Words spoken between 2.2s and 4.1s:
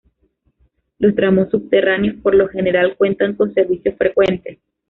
por lo general cuentan con servicios